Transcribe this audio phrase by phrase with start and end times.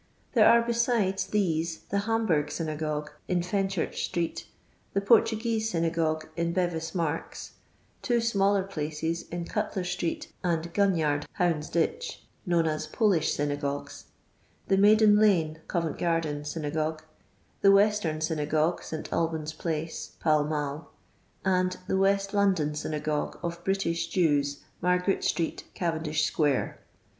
[0.33, 4.47] There are besides these the Hamburg STnagogue, in Fenchurch street;
[4.93, 7.51] the Portuguese Synagogue, in Bevis niarks;
[8.01, 12.17] two smaller places, in Cutler street and Gun yard, Houndsditch,
[12.47, 14.05] known as Polish Synagogues;
[14.69, 17.03] the Maiden hine (Covent gar den), Synagogue;
[17.61, 20.91] the Western Synagogue, St Alban's place, Poll mall;
[21.45, 26.79] and the West Lon don S)'nagngne of British Jews, Margaret street, Cavendish 8qu.ire.